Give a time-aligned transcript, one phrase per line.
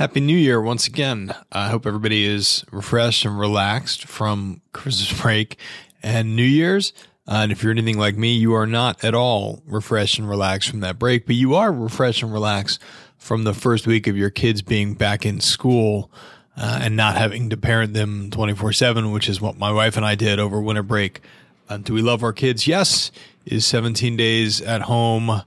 [0.00, 1.34] Happy New Year once again.
[1.52, 5.58] I hope everybody is refreshed and relaxed from Christmas break
[6.02, 6.94] and New Year's.
[7.28, 10.70] Uh, and if you're anything like me, you are not at all refreshed and relaxed
[10.70, 12.80] from that break, but you are refreshed and relaxed
[13.18, 16.10] from the first week of your kids being back in school
[16.56, 20.06] uh, and not having to parent them 24 7, which is what my wife and
[20.06, 21.20] I did over winter break.
[21.68, 22.66] Uh, do we love our kids?
[22.66, 23.12] Yes.
[23.44, 25.42] Is 17 days at home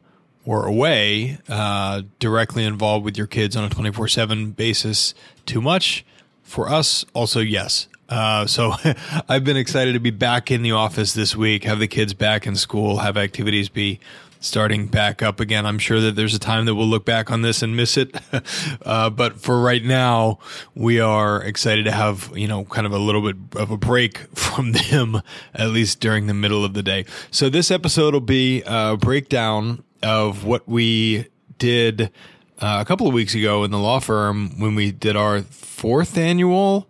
[0.46, 5.14] or away uh, directly involved with your kids on a 24 7 basis
[5.46, 6.06] too much?
[6.44, 7.88] For us, also, yes.
[8.10, 8.74] Uh, so
[9.30, 12.46] I've been excited to be back in the office this week, have the kids back
[12.46, 14.00] in school, have activities be
[14.44, 15.66] starting back up again.
[15.66, 18.16] I'm sure that there's a time that we'll look back on this and miss it.
[18.86, 20.40] uh, but for right now,
[20.76, 24.18] we are excited to have, you know, kind of a little bit of a break
[24.36, 25.22] from them,
[25.54, 27.06] at least during the middle of the day.
[27.32, 32.12] So this episode will be a breakdown of what we did
[32.60, 36.18] uh, a couple of weeks ago in the law firm when we did our fourth
[36.18, 36.88] annual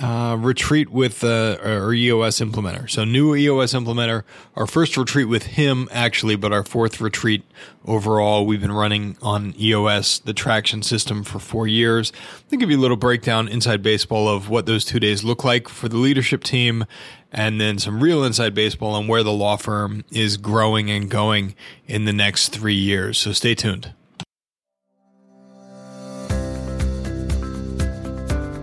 [0.00, 2.88] uh, retreat with uh, our EOS implementer.
[2.88, 4.22] So, new EOS implementer,
[4.56, 7.44] our first retreat with him, actually, but our fourth retreat
[7.84, 8.46] overall.
[8.46, 12.12] We've been running on EOS, the traction system, for four years.
[12.50, 15.68] I'll give you a little breakdown inside baseball of what those two days look like
[15.68, 16.86] for the leadership team,
[17.32, 21.54] and then some real inside baseball on where the law firm is growing and going
[21.86, 23.18] in the next three years.
[23.18, 23.92] So, stay tuned.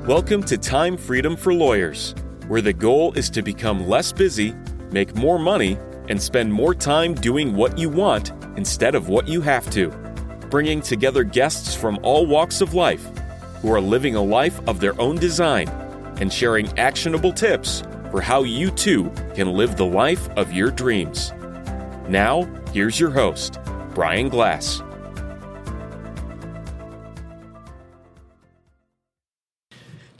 [0.06, 2.16] Welcome to Time Freedom for Lawyers,
[2.48, 4.54] where the goal is to become less busy,
[4.92, 9.42] make more money, and spend more time doing what you want instead of what you
[9.42, 9.90] have to.
[10.50, 13.06] Bringing together guests from all walks of life
[13.62, 15.68] who are living a life of their own design
[16.22, 21.33] and sharing actionable tips for how you too can live the life of your dreams.
[22.08, 23.59] Now, here's your host,
[23.94, 24.81] Brian Glass.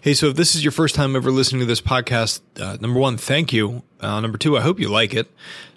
[0.08, 2.98] Hey, so if this is your first time ever listening to this podcast, uh, number
[2.98, 3.84] one, thank you.
[4.00, 5.28] Uh, number two, I hope you like it.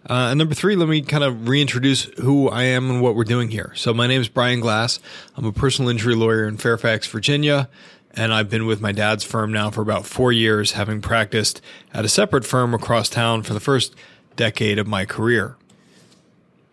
[0.09, 3.25] Uh, and number three, let me kind of reintroduce who I am and what we're
[3.25, 3.73] doing here.
[3.75, 5.01] So my name is Brian Glass.
[5.37, 7.69] I'm a personal injury lawyer in Fairfax, Virginia.
[8.13, 11.61] And I've been with my dad's firm now for about four years, having practiced
[11.95, 13.95] at a separate firm across town for the first
[14.35, 15.57] decade of my career.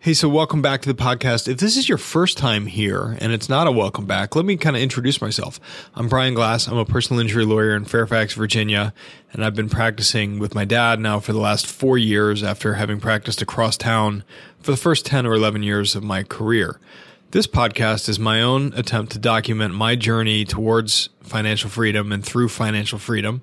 [0.00, 1.48] Hey, so welcome back to the podcast.
[1.48, 4.56] If this is your first time here and it's not a welcome back, let me
[4.56, 5.60] kind of introduce myself.
[5.94, 6.66] I'm Brian Glass.
[6.66, 8.92] I'm a personal injury lawyer in Fairfax, Virginia,
[9.32, 13.00] and I've been practicing with my dad now for the last four years after having
[13.00, 14.24] practiced across town
[14.60, 16.80] for the first 10 or 11 years of my career.
[17.30, 22.48] This podcast is my own attempt to document my journey towards financial freedom and through
[22.48, 23.42] financial freedom.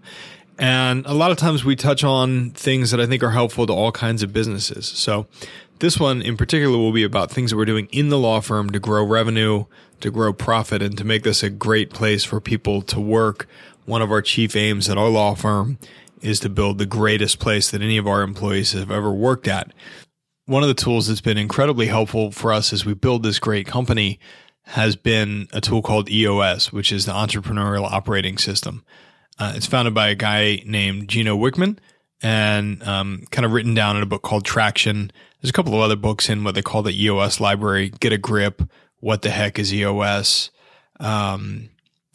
[0.57, 3.73] And a lot of times we touch on things that I think are helpful to
[3.73, 4.87] all kinds of businesses.
[4.87, 5.27] So
[5.77, 8.71] this one in particular will be about things that we're doing in the law firm
[8.71, 9.65] to grow revenue,
[9.99, 13.47] to grow profit, and to make this a great place for people to work.
[13.85, 15.77] One of our chief aims at our law firm
[16.23, 19.71] is to build the greatest place that any of our employees have ever worked at.
[20.47, 23.65] One of the tools that's been incredibly helpful for us as we build this great
[23.65, 24.19] company
[24.67, 28.83] has been a tool called EOS, which is the Entrepreneurial Operating System.
[29.39, 31.79] Uh, it's founded by a guy named Gino Wickman
[32.21, 35.11] and um, kind of written down in a book called Traction.
[35.41, 37.89] There's a couple of other books in what they call the EOS library.
[37.89, 38.61] Get a grip.
[38.99, 40.51] What the heck is EOS?
[40.99, 41.69] Um,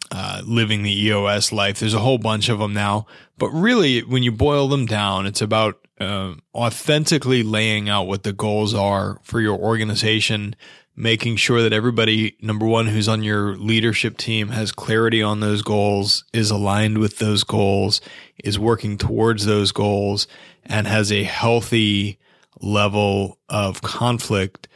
[0.09, 1.79] uh, living the EOS life.
[1.79, 5.41] There's a whole bunch of them now, but really, when you boil them down, it's
[5.41, 10.55] about uh, authentically laying out what the goals are for your organization,
[10.95, 15.61] making sure that everybody, number one, who's on your leadership team has clarity on those
[15.61, 18.01] goals, is aligned with those goals,
[18.43, 20.27] is working towards those goals,
[20.65, 22.17] and has a healthy
[22.59, 24.67] level of conflict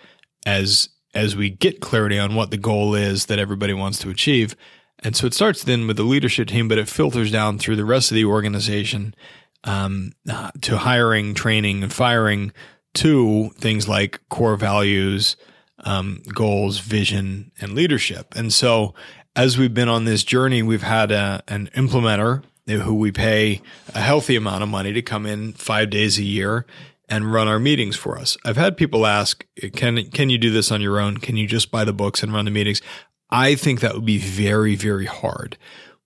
[0.45, 4.55] as as we get clarity on what the goal is that everybody wants to achieve.
[4.99, 7.85] And so it starts then with the leadership team, but it filters down through the
[7.85, 9.15] rest of the organization
[9.65, 12.53] um, uh, to hiring, training, and firing
[12.95, 15.35] to things like core values,
[15.79, 18.33] um, goals, vision, and leadership.
[18.35, 18.93] And so,
[19.35, 23.61] as we've been on this journey, we've had a, an implementer who we pay
[23.93, 26.65] a healthy amount of money to come in five days a year
[27.07, 28.37] and run our meetings for us.
[28.43, 31.17] I've had people ask, "Can can you do this on your own?
[31.17, 32.81] Can you just buy the books and run the meetings?"
[33.29, 35.57] I think that would be very very hard.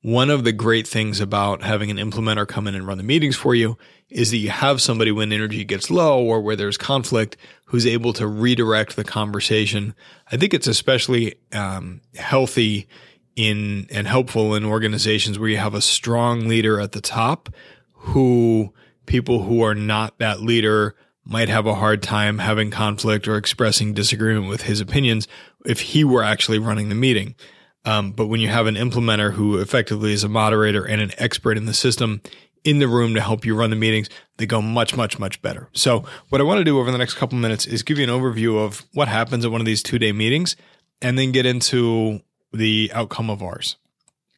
[0.01, 3.35] One of the great things about having an implementer come in and run the meetings
[3.35, 3.77] for you
[4.09, 7.35] is that you have somebody when energy gets low or where there's conflict
[7.65, 9.93] who's able to redirect the conversation.
[10.31, 12.87] I think it's especially um, healthy
[13.35, 17.49] in and helpful in organizations where you have a strong leader at the top
[17.91, 18.73] who
[19.05, 23.93] people who are not that leader might have a hard time having conflict or expressing
[23.93, 25.27] disagreement with his opinions
[25.65, 27.35] if he were actually running the meeting.
[27.85, 31.57] Um, but when you have an implementer who effectively is a moderator and an expert
[31.57, 32.21] in the system
[32.63, 35.69] in the room to help you run the meetings, they go much, much, much better.
[35.73, 38.09] So what I want to do over the next couple minutes is give you an
[38.09, 40.55] overview of what happens at one of these two day meetings
[41.01, 42.19] and then get into
[42.51, 43.77] the outcome of ours.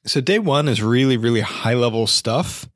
[0.05, 2.67] So day one is really, really high level stuff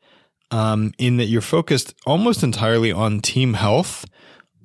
[0.52, 4.06] um, in that you're focused almost entirely on team health,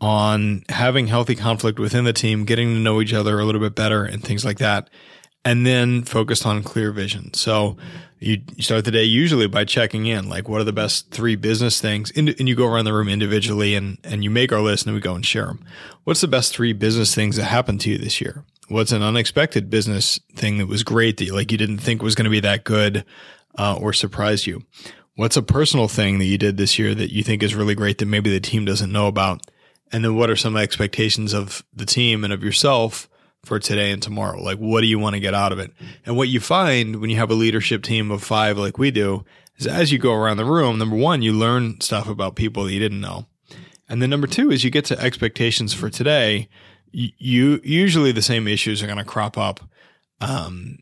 [0.00, 3.74] on having healthy conflict within the team, getting to know each other a little bit
[3.74, 4.88] better and things like that
[5.44, 7.32] and then focused on clear vision.
[7.34, 7.76] So
[8.18, 11.80] you, start the day usually by checking in, like what are the best three business
[11.80, 14.94] things, and, you go around the room individually and and you make our list and
[14.94, 15.64] we go and share them.
[16.04, 18.44] What's the best three business things that happened to you this year?
[18.68, 22.14] What's an unexpected business thing that was great that you, like you didn't think was
[22.14, 23.04] going to be that good
[23.58, 24.62] uh, or surprised you?
[25.16, 27.98] What's a personal thing that you did this year that you think is really great
[27.98, 29.40] that maybe the team doesn't know about?
[29.92, 33.09] And then what are some expectations of the team and of yourself
[33.44, 34.40] for today and tomorrow?
[34.42, 35.72] Like, what do you want to get out of it?
[36.04, 39.24] And what you find when you have a leadership team of five, like we do,
[39.56, 42.72] is as you go around the room, number one, you learn stuff about people that
[42.72, 43.26] you didn't know.
[43.88, 46.48] And then number two is you get to expectations for today.
[46.92, 49.60] You, usually the same issues are going to crop up,
[50.20, 50.78] um,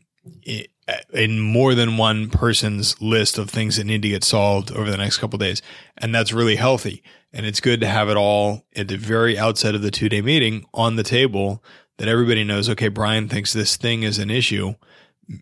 [1.13, 4.97] in more than one person's list of things that need to get solved over the
[4.97, 5.61] next couple days.
[5.97, 7.03] And that's really healthy.
[7.31, 10.21] And it's good to have it all at the very outset of the two day
[10.21, 11.63] meeting on the table
[11.99, 14.73] that everybody knows, okay, Brian thinks this thing is an issue.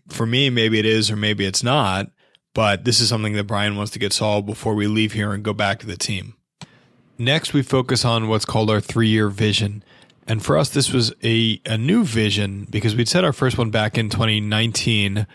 [0.08, 2.10] For me, maybe it is or maybe it's not,
[2.52, 5.42] but this is something that Brian wants to get solved before we leave here and
[5.44, 6.34] go back to the team.
[7.16, 9.82] Next, we focus on what's called our three year vision.
[10.26, 13.70] And for us, this was a, a new vision because we'd set our first one
[13.70, 15.26] back in 2019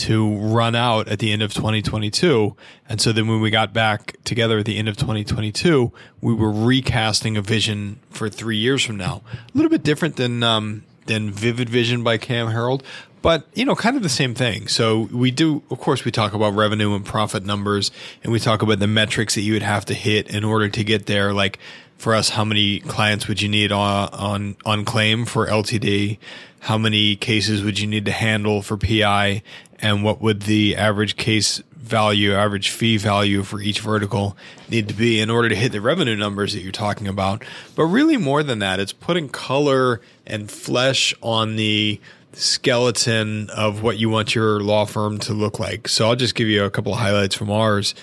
[0.00, 2.56] to run out at the end of 2022.
[2.88, 6.50] And so then when we got back together at the end of 2022, we were
[6.50, 9.22] recasting a vision for three years from now.
[9.32, 12.82] A little bit different than, um, than Vivid Vision by Cam Herold,
[13.22, 14.68] but you know, kind of the same thing.
[14.68, 17.90] So we do, of course, we talk about revenue and profit numbers,
[18.22, 20.84] and we talk about the metrics that you would have to hit in order to
[20.84, 21.32] get there.
[21.32, 21.58] Like
[21.98, 26.18] for us, how many clients would you need on on, on claim for LTD?
[26.60, 29.42] How many cases would you need to handle for PI?
[29.80, 34.36] And what would the average case value, average fee value for each vertical
[34.68, 37.44] need to be in order to hit the revenue numbers that you're talking about.
[37.74, 42.00] But really, more than that, it's putting color and flesh on the
[42.32, 45.88] skeleton of what you want your law firm to look like.
[45.88, 47.94] So I'll just give you a couple of highlights from ours.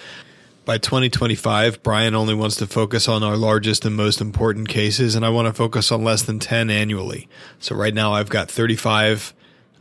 [0.65, 5.25] By 2025, Brian only wants to focus on our largest and most important cases, and
[5.25, 7.30] I want to focus on less than 10 annually.
[7.59, 9.33] So right now I've got 35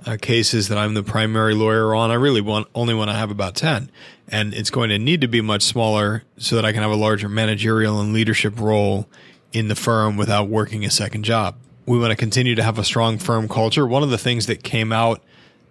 [0.05, 2.11] uh, cases that I'm the primary lawyer on.
[2.11, 3.91] I really want only want to have about 10.
[4.29, 6.97] And it's going to need to be much smaller so that I can have a
[6.97, 9.09] larger managerial and leadership role
[9.53, 11.57] in the firm without working a second job.
[11.87, 13.87] We want to continue to have a strong firm culture.
[13.87, 15.23] One of the things that came out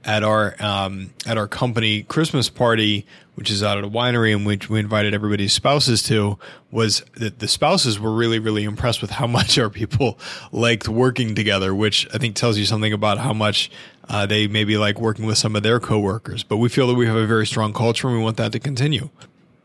[0.05, 4.45] at our um, at our company Christmas party, which is out at a winery, and
[4.45, 6.37] which we invited everybody's spouses to,
[6.71, 10.19] was that the spouses were really really impressed with how much our people
[10.51, 13.71] liked working together, which I think tells you something about how much
[14.07, 16.43] uh, they maybe like working with some of their coworkers.
[16.43, 18.59] But we feel that we have a very strong culture, and we want that to
[18.59, 19.09] continue.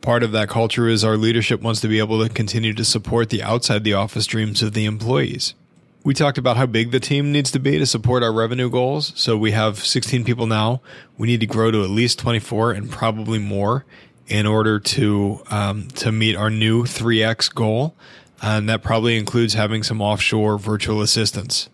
[0.01, 3.29] Part of that culture is our leadership wants to be able to continue to support
[3.29, 5.55] the outside the office dreams of the employees
[6.03, 9.13] we talked about how big the team needs to be to support our revenue goals.
[9.17, 10.81] So we have 16 people now.
[11.19, 13.85] We need to grow to at least 24 and probably more
[14.27, 17.95] in order to um, to meet our new 3x goal.
[18.41, 21.69] And that probably includes having some offshore virtual assistants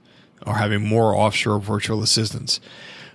[0.45, 2.59] or having more offshore virtual assistants.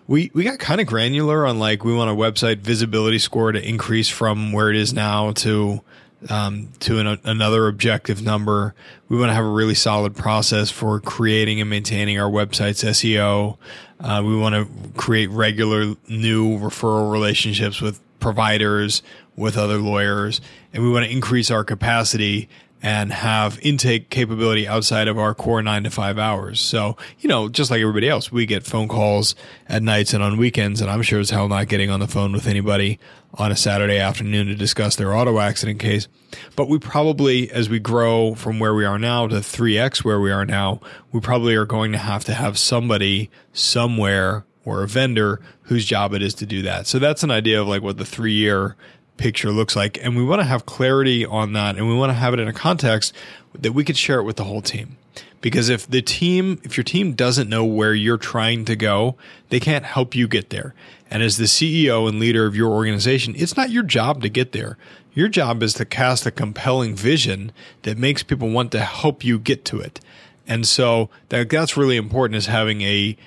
[0.08, 3.68] We we got kind of granular on like we want a website visibility score to
[3.68, 5.82] increase from where it is now to
[6.30, 8.76] um, to an, another objective number.
[9.10, 13.58] We want to have a really solid process for creating and maintaining our website's SEO.
[14.00, 19.02] Uh, we want to create regular new referral relationships with providers,
[19.36, 20.42] with other lawyers,
[20.74, 22.48] and we want to increase our capacity
[22.82, 26.60] and have intake capability outside of our core nine to five hours.
[26.60, 29.36] So, you know, just like everybody else, we get phone calls
[29.70, 32.32] at nights and on weekends, and I'm sure as hell not getting on the phone
[32.32, 33.00] with anybody
[33.36, 36.08] on a Saturday afternoon to discuss their auto accident case.
[36.56, 40.32] But we probably, as we grow from where we are now to 3x where we
[40.32, 45.42] are now, we probably are going to have to have somebody somewhere or a vendor
[45.64, 46.88] whose job it is to do that.
[46.88, 48.76] So that's an idea of like what the three year
[49.22, 50.00] picture looks like.
[50.04, 51.78] And we want to have clarity on that.
[51.78, 53.14] And we want to have it in a context
[53.54, 54.98] that we could share it with the whole team.
[55.42, 59.16] Because if the team, if your team doesn't know where you're trying to go,
[59.50, 60.74] they can't help you get there.
[61.12, 64.54] And as the CEO and leader of your organization, it's not your job to get
[64.54, 64.78] there.
[65.14, 67.52] Your job is to cast a compelling vision
[67.84, 70.00] that makes people want to help you get to it.
[70.48, 73.18] And so that, that's really important is having a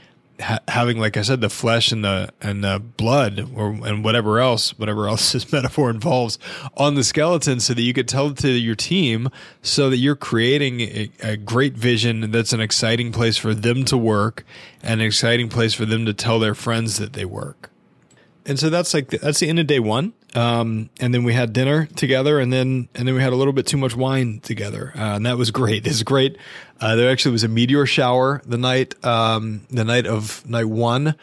[0.41, 4.41] ha- having, like I said, the flesh and the and the blood, or and whatever
[4.41, 6.39] else, whatever else this metaphor involves,
[6.77, 9.29] on the skeleton, so that you could tell to your team,
[9.63, 13.97] so that you're creating a, a great vision that's an exciting place for them to
[13.97, 14.45] work,
[14.83, 17.71] and an exciting place for them to tell their friends that they work.
[18.47, 20.13] And so that's like that's the end of day one.
[20.35, 23.53] Um, and then we had dinner together, and then and then we had a little
[23.53, 25.87] bit too much wine together, uh, and that was great.
[25.87, 26.37] It's great.
[26.81, 31.15] Uh, there actually was a meteor shower the night um, the night of night one,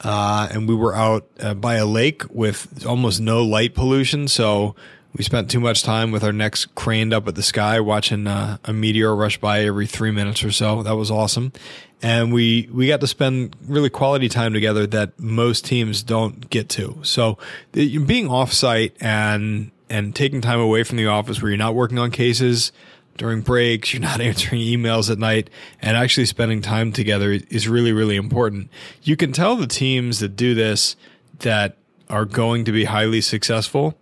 [0.00, 4.28] uh, and we were out uh, by a lake with almost no light pollution.
[4.28, 4.76] So
[5.16, 8.58] we spent too much time with our necks craned up at the sky, watching uh,
[8.64, 10.82] a meteor rush by every three minutes or so.
[10.84, 11.52] That was awesome,
[12.02, 16.68] and we we got to spend really quality time together that most teams don't get
[16.70, 16.98] to.
[17.02, 17.38] So
[17.72, 22.10] being offsite and and taking time away from the office where you're not working on
[22.10, 22.72] cases
[23.16, 25.50] during breaks, you're not answering emails at night,
[25.82, 28.70] and actually spending time together is really really important.
[29.02, 30.96] You can tell the teams that do this
[31.40, 31.76] that
[32.08, 33.96] are going to be highly successful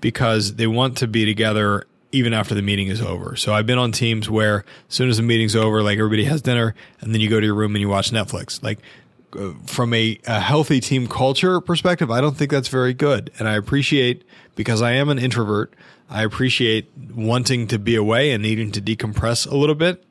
[0.00, 3.36] because they want to be together even after the meeting is over.
[3.36, 6.42] So I've been on teams where as soon as the meeting's over, like everybody has
[6.42, 8.62] dinner and then you go to your room and you watch Netflix.
[8.62, 8.78] Like
[9.38, 13.30] uh, from a, a healthy team culture perspective, I don't think that's very good.
[13.38, 14.24] And I appreciate
[14.56, 15.74] because I am an introvert,
[16.08, 20.04] I appreciate wanting to be away and needing to decompress a little bit.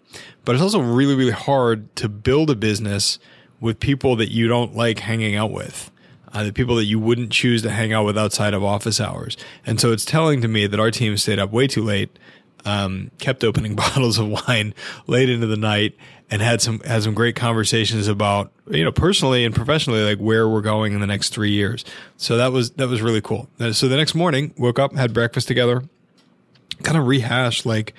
[0.46, 3.20] But it's also really, really hard to build a business
[3.60, 5.92] with people that you don't like hanging out with
[6.34, 9.38] uh, the people that you wouldn't choose to hang out with outside of office hours.
[9.66, 12.18] And so it's telling to me that our team stayed up way too late,
[12.66, 14.74] um, kept opening bottles of wine
[15.08, 15.96] late into the night,
[16.32, 20.48] and had some had some great conversations about you know personally and professionally like where
[20.48, 21.84] we're going in the next three years.
[22.18, 23.50] So that was that was really cool.
[23.72, 25.84] So the next morning, woke up, had breakfast together,
[26.84, 27.94] kind of rehashed like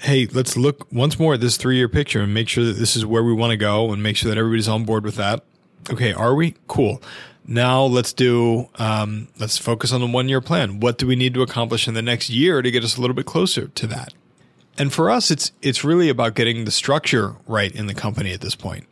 [0.00, 2.96] hey, let's look once more at this three year picture and make sure that this
[2.96, 5.44] is where we want to go and make sure that everybody's on board with that.
[5.90, 6.54] Okay, are we?
[6.66, 7.02] Cool.
[7.50, 10.80] Now let's do, um, let's focus on the one year plan.
[10.80, 13.16] What do we need to accomplish in the next year to get us a little
[13.16, 14.12] bit closer to that?
[14.76, 18.42] And for us, it's, it's really about getting the structure right in the company at
[18.42, 18.86] this point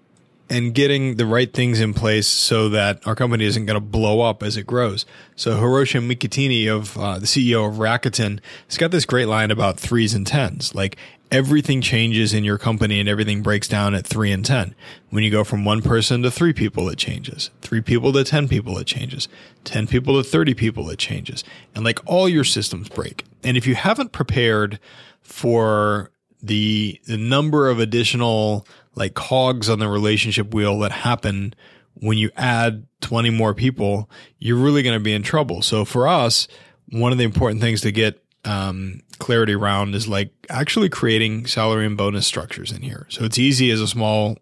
[0.49, 4.23] and getting the right things in place so that our company isn't going to blow
[4.23, 5.05] up as it grows.
[5.35, 9.79] So Hiroshi Mikitani of uh, the CEO of Rakuten has got this great line about
[9.79, 10.75] threes and tens.
[10.75, 10.97] Like
[11.31, 14.75] everything changes in your company and everything breaks down at three and 10.
[15.11, 17.51] When you go from one person to three people, it changes.
[17.61, 19.29] Three people to 10 people, it changes.
[19.65, 21.45] 10 people to 30 people, it changes.
[21.75, 23.25] And like all your systems break.
[23.43, 24.79] And if you haven't prepared
[25.23, 26.11] for
[26.43, 31.55] the, the number of additional like cogs on the relationship wheel that happen
[31.95, 35.63] when you add 20 more people, you're really going to be in trouble.
[35.63, 36.47] So for us,
[36.91, 41.85] one of the important things to get um, clarity round is like actually creating salary
[41.85, 43.07] and bonus structures in here.
[43.11, 44.39] So it's easy as a small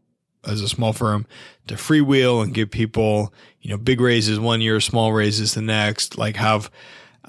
[0.46, 1.26] as a small firm
[1.66, 3.32] to freewheel and give people,
[3.62, 6.70] you know, big raises one year, small raises the next, like have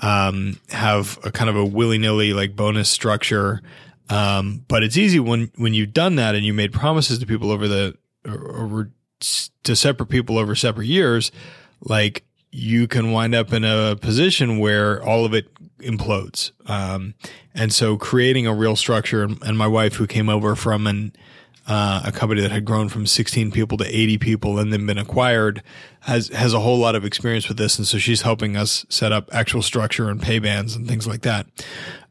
[0.01, 3.62] um, have a kind of a willy nilly like bonus structure.
[4.10, 7.51] Um, but it's easy when when you've done that and you made promises to people
[7.51, 8.91] over the over
[9.63, 11.32] to separate people over separate years,
[11.82, 16.51] like you can wind up in a position where all of it implodes.
[16.67, 17.13] Um,
[17.53, 21.13] and so creating a real structure and, my wife who came over from an,
[21.67, 24.97] uh, a company that had grown from 16 people to 80 people and then been
[24.97, 25.63] acquired
[26.01, 27.77] has, has a whole lot of experience with this.
[27.77, 31.24] And so she's helping us set up actual structure and pay bands and things like
[31.24, 31.47] that.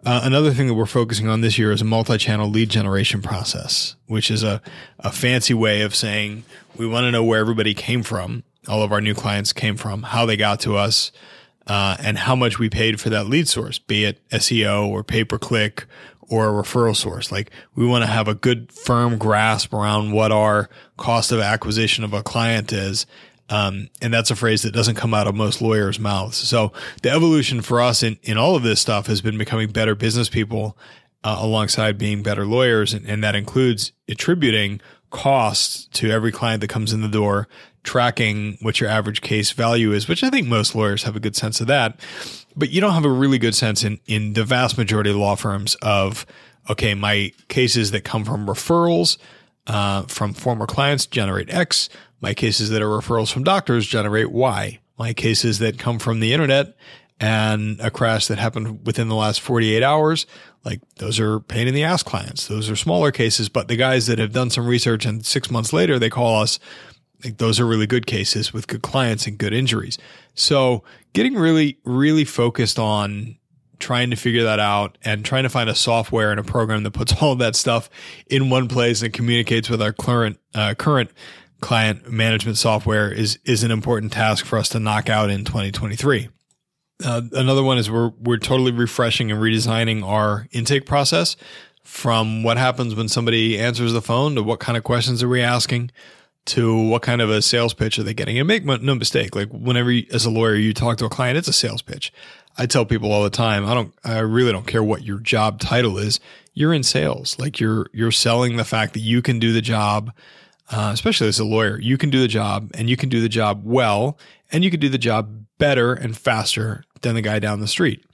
[0.04, 3.96] Uh, another thing that we're focusing on this year is a multi-channel lead generation process,
[4.08, 4.60] which is a,
[4.98, 6.44] a fancy way of saying
[6.76, 10.02] we want to know where everybody came from all of our new clients came from,
[10.02, 11.12] how they got to us,
[11.66, 15.25] uh, and how much we paid for that lead source, be it SEO or pay
[15.25, 15.87] per click
[16.28, 17.30] or a referral source.
[17.30, 22.04] Like we want to have a good firm grasp around what our cost of acquisition
[22.04, 23.06] of a client is.
[23.50, 26.37] Um, and that's a phrase that doesn't come out of most lawyers' mouths.
[26.37, 29.94] So the evolution for us in, in all of this stuff has been becoming better
[29.94, 30.78] business people
[31.23, 32.94] uh, alongside being better lawyers.
[32.94, 34.80] And, and that includes attributing
[35.14, 37.49] costs to every client that comes in the door
[37.85, 41.37] tracking what your average case value is, which I think most lawyers have a good
[41.37, 42.00] sense of that.
[42.56, 45.37] But you don't have a really good sense in, in the vast majority of law
[45.37, 46.26] firms of,
[46.68, 49.18] okay, my cases that come from referrals
[49.66, 51.88] uh, from former clients generate X.
[52.21, 54.80] My cases that are referrals from doctors generate Y.
[54.99, 56.75] My cases that come from the internet
[57.21, 60.26] and a crash that happened within the last 48 hours,
[60.64, 62.47] like those are pain in the ass clients.
[62.49, 65.73] Those are smaller cases, but the guys that have done some research and six months
[65.73, 66.59] later, they call us
[67.25, 69.99] like those are really good cases with good clients and good injuries.
[70.35, 73.38] So getting really, really focused on
[73.78, 76.92] trying to figure that out and trying to find a software and a program that
[76.92, 77.88] puts all of that stuff
[78.26, 81.11] in one place and communicates with our current, uh, current
[81.61, 86.28] client management software is is an important task for us to knock out in 2023.
[87.02, 91.36] Uh, another one is we're we're totally refreshing and redesigning our intake process
[91.82, 95.40] from what happens when somebody answers the phone to what kind of questions are we
[95.40, 95.90] asking
[96.46, 98.38] to what kind of a sales pitch are they getting.
[98.38, 101.38] And make no mistake, like whenever you, as a lawyer you talk to a client,
[101.38, 102.12] it's a sales pitch.
[102.56, 105.58] I tell people all the time, I don't, I really don't care what your job
[105.58, 106.20] title is.
[106.52, 107.38] You're in sales.
[107.38, 110.12] Like you're, you're selling the fact that you can do the job,
[110.71, 113.28] uh, especially as a lawyer, you can do the job and you can do the
[113.28, 114.18] job well
[114.50, 118.04] and you can do the job better and faster than the guy down the street.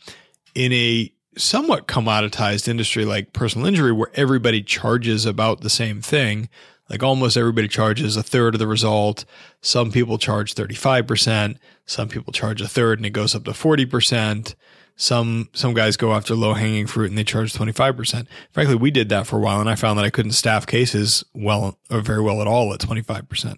[0.54, 6.49] In a somewhat commoditized industry like personal injury, where everybody charges about the same thing,
[6.88, 9.25] like almost everybody charges a third of the result.
[9.61, 11.57] Some people charge 35%.
[11.87, 14.54] Some people charge a third and it goes up to 40%.
[15.00, 18.26] Some, some guys go after low hanging fruit and they charge 25%.
[18.52, 21.25] Frankly, we did that for a while and I found that I couldn't staff cases
[21.33, 23.57] well or very well at all at 25%.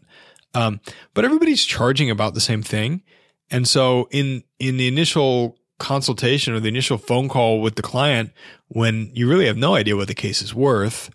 [0.54, 0.80] Um,
[1.14, 3.02] but everybody's charging about the same thing.
[3.50, 8.30] And so in, in the initial consultation or the initial phone call with the client,
[8.68, 11.10] when you really have no idea what the case is worth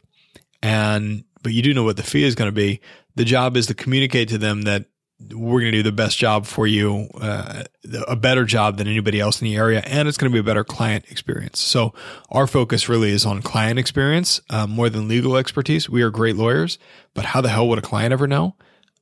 [0.62, 2.82] and but you do know what the fee is going to be.
[3.16, 4.88] The job is to communicate to them that
[5.20, 7.64] we're going to do the best job for you, uh,
[8.08, 10.44] a better job than anybody else in the area, and it's going to be a
[10.44, 11.60] better client experience.
[11.60, 11.94] So
[12.30, 15.90] our focus really is on client experience uh, more than legal expertise.
[15.90, 16.78] We are great lawyers,
[17.14, 18.56] but how the hell would a client ever know?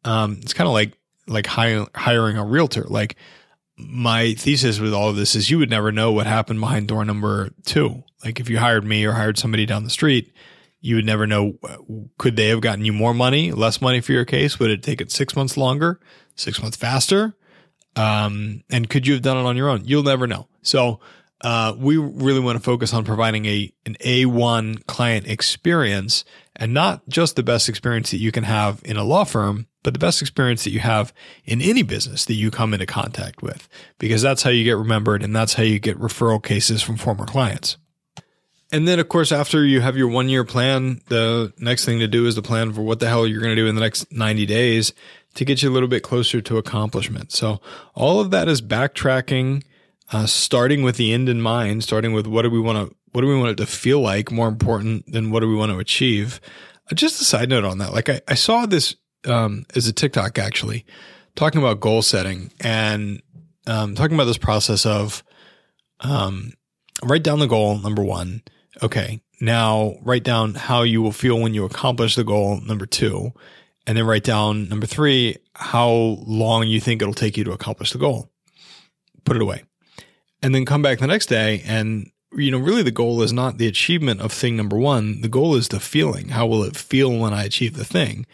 [0.06, 0.94] Um, it's kind of like
[1.28, 2.84] like hiring hiring a realtor.
[2.84, 3.16] Like
[3.78, 7.04] my thesis with all of this is you would never know what happened behind door
[7.04, 8.04] number two.
[8.24, 10.32] Like if you hired me or hired somebody down the street,
[10.86, 11.58] you would never know.
[12.20, 14.60] Could they have gotten you more money, less money for your case?
[14.60, 16.00] Would it take it six months longer,
[16.36, 17.36] six months faster?
[17.96, 19.86] Um, and could you have done it on your own?
[19.86, 20.48] You'll never know.
[20.62, 21.00] So,
[21.42, 26.24] uh, we really want to focus on providing a an A1 client experience
[26.56, 29.94] and not just the best experience that you can have in a law firm, but
[29.94, 31.14] the best experience that you have
[31.46, 35.24] in any business that you come into contact with, because that's how you get remembered
[35.24, 37.78] and that's how you get referral cases from former clients.
[38.72, 42.08] And then, of course, after you have your one year plan, the next thing to
[42.08, 44.12] do is the plan for what the hell you're going to do in the next
[44.12, 44.94] 90 days
[45.36, 47.32] to get you a little bit closer to accomplishment.
[47.32, 47.62] So,
[47.94, 49.64] all of that is backtracking,
[50.12, 53.22] uh, starting with the end in mind, starting with what do we want to, what
[53.22, 55.80] do we want it to feel like more important than what do we want to
[55.80, 56.42] achieve.
[56.92, 57.94] Uh, just a side note on that.
[57.94, 58.96] Like, I, I saw this
[59.28, 60.86] um, as a TikTok actually
[61.36, 63.22] talking about goal setting and
[63.68, 65.24] um, talking about this process of
[66.00, 66.54] um,
[67.04, 68.42] write down the goal, number one
[68.84, 69.22] Okay.
[69.42, 73.34] Now write down how you will feel when you accomplish the goal, number two.
[73.88, 77.92] And then write down number three, how long you think it'll take you to accomplish
[77.92, 78.32] the goal.
[79.26, 79.64] Put it away.
[80.42, 83.58] And then come back the next day and you know, really the goal is not
[83.58, 85.22] the achievement of thing number one.
[85.22, 86.30] The goal is the feeling.
[86.30, 88.26] How will it feel when I achieve the thing?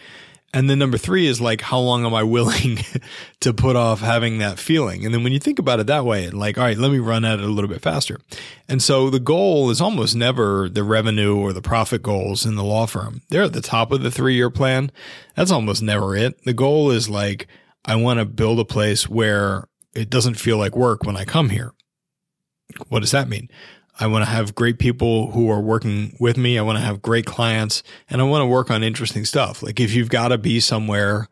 [0.54, 2.80] And then number three is like, how long am I willing
[3.40, 5.06] to put off having that feeling?
[5.06, 7.24] And then when you think about it that way, like, all right, let me run
[7.24, 8.20] at it a little bit faster.
[8.68, 12.66] And so the goal is almost never the revenue or the profit goals in the
[12.66, 13.22] law firm.
[13.30, 14.92] They're at the top of the three year plan.
[15.36, 16.44] That's almost never it.
[16.44, 17.48] The goal is like,
[17.86, 21.50] I want to build a place where it doesn't feel like work when I come
[21.50, 21.72] here.
[22.90, 23.50] What does that mean?
[24.00, 26.58] I want to have great people who are working with me.
[26.58, 29.62] I want to have great clients and I want to work on interesting stuff.
[29.62, 31.28] Like if you've got to be somewhere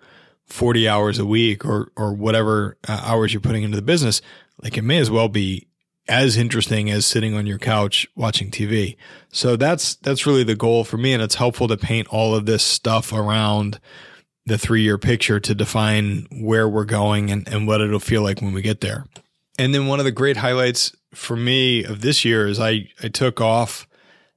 [0.45, 4.21] 40 hours a week or, or whatever uh, hours you're putting into the business,
[4.61, 5.67] like it may as well be
[6.07, 8.97] as interesting as sitting on your couch watching TV.
[9.31, 11.13] So that's, that's really the goal for me.
[11.13, 13.79] And it's helpful to paint all of this stuff around
[14.45, 18.41] the three year picture to define where we're going and, and what it'll feel like
[18.41, 19.05] when we get there.
[19.59, 23.07] And then one of the great highlights for me of this year is I, I
[23.07, 23.87] took off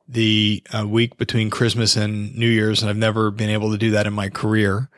[0.08, 3.92] the uh, week between Christmas and New Year's, and I've never been able to do
[3.92, 4.88] that in my career.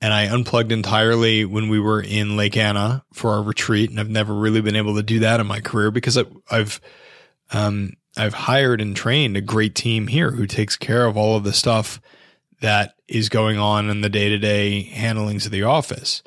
[0.00, 4.10] And I unplugged entirely when we were in Lake Anna for our retreat, and I've
[4.10, 6.80] never really been able to do that in my career because I, I've
[7.52, 11.44] um, I've hired and trained a great team here who takes care of all of
[11.44, 12.00] the stuff
[12.60, 16.22] that is going on in the day to day handlings of the office.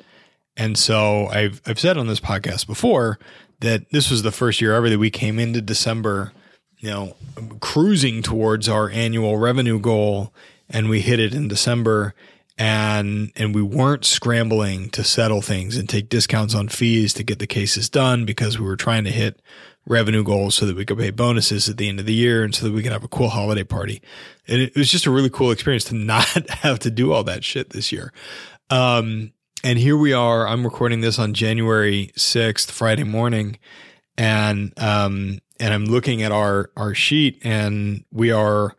[0.56, 3.18] And so I've I've said on this podcast before
[3.60, 6.32] that this was the first year ever that we came into December,
[6.78, 7.16] you know,
[7.60, 10.32] cruising towards our annual revenue goal
[10.68, 12.14] and we hit it in December
[12.58, 17.38] and and we weren't scrambling to settle things and take discounts on fees to get
[17.38, 19.40] the cases done because we were trying to hit
[19.86, 22.54] revenue goals so that we could pay bonuses at the end of the year and
[22.54, 24.02] so that we could have a cool holiday party.
[24.46, 27.44] And it was just a really cool experience to not have to do all that
[27.44, 28.12] shit this year.
[28.68, 30.46] Um, and here we are.
[30.46, 33.58] I'm recording this on January 6th, Friday morning,
[34.16, 38.74] and um, and I'm looking at our our sheet, and we are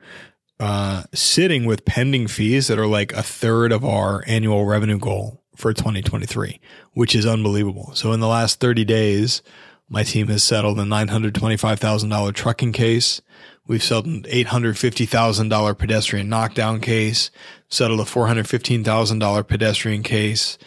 [0.60, 5.44] uh, sitting with pending fees that are like a third of our annual revenue goal
[5.56, 6.60] for 2023,
[6.94, 7.92] which is unbelievable.
[7.94, 9.42] So in the last 30 days,
[9.90, 13.22] my team has settled a $925,000 trucking case.
[13.72, 17.32] We've settled an $850,000 pedestrian knockdown case,
[17.70, 20.58] settled a $415,000 pedestrian case.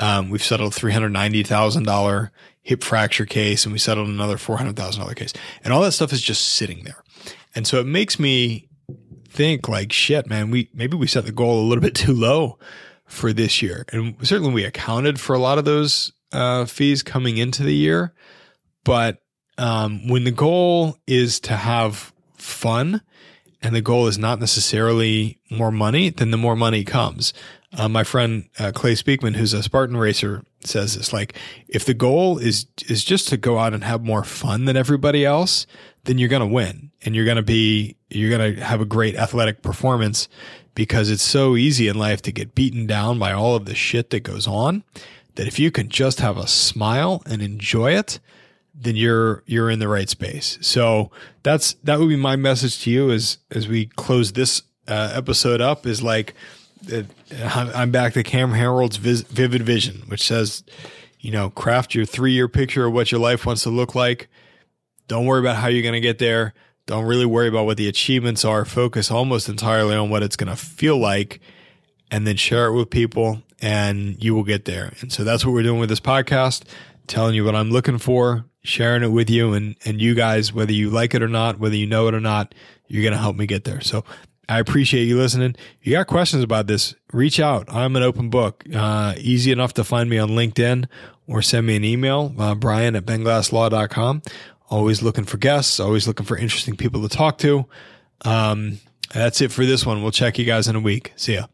[0.00, 2.30] Um, we've settled a $390,000
[2.62, 5.34] hip fracture case and we settled another $400,000 case.
[5.62, 7.04] And all that stuff is just sitting there.
[7.54, 8.70] And so it makes me
[9.28, 12.58] think like, shit, man, we, maybe we set the goal a little bit too low
[13.04, 13.84] for this year.
[13.92, 18.14] And certainly we accounted for a lot of those, uh, fees coming into the year.
[18.86, 19.18] But,
[19.58, 23.02] um, when the goal is to have fun
[23.62, 27.34] and the goal is not necessarily more money, then the more money comes.
[27.76, 31.34] Uh, my friend uh, Clay Speakman, who's a Spartan racer, says it's like
[31.68, 35.24] if the goal is is just to go out and have more fun than everybody
[35.24, 35.66] else,
[36.04, 38.86] then you're going to win and you're going to be you're going to have a
[38.86, 40.28] great athletic performance
[40.74, 44.10] because it's so easy in life to get beaten down by all of the shit
[44.10, 44.82] that goes on
[45.34, 48.18] that if you can just have a smile and enjoy it,
[48.80, 50.58] then you're you're in the right space.
[50.60, 51.10] So
[51.42, 55.60] that's that would be my message to you as as we close this uh, episode
[55.60, 56.34] up is like
[57.44, 60.62] I'm back to Cam Herold's vivid vision, which says,
[61.20, 64.28] you know, craft your three year picture of what your life wants to look like.
[65.08, 66.54] Don't worry about how you're going to get there.
[66.86, 68.64] Don't really worry about what the achievements are.
[68.64, 71.40] Focus almost entirely on what it's going to feel like
[72.10, 74.92] and then share it with people and you will get there.
[75.00, 76.62] And so that's what we're doing with this podcast,
[77.06, 80.72] telling you what I'm looking for, sharing it with you and, and you guys, whether
[80.72, 82.54] you like it or not, whether you know it or not,
[82.86, 83.80] you're going to help me get there.
[83.80, 84.04] So
[84.48, 85.56] I appreciate you listening.
[85.80, 87.66] If you got questions about this, reach out.
[87.68, 88.64] I'm an open book.
[88.74, 90.86] Uh, easy enough to find me on LinkedIn
[91.26, 94.22] or send me an email, uh, brian at benglasslaw.com.
[94.70, 97.66] Always looking for guests, always looking for interesting people to talk to.
[98.24, 98.78] Um,
[99.12, 100.02] that's it for this one.
[100.02, 101.12] We'll check you guys in a week.
[101.16, 101.46] See ya.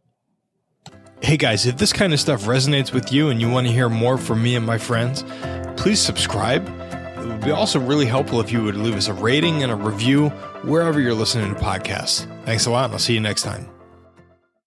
[1.24, 3.88] Hey guys, if this kind of stuff resonates with you and you want to hear
[3.88, 5.24] more from me and my friends,
[5.74, 9.62] please subscribe it would be also really helpful if you would leave us a rating
[9.62, 10.28] and a review
[10.64, 12.26] wherever you're listening to podcasts.
[12.44, 13.73] Thanks a lot, and I'll see you next time.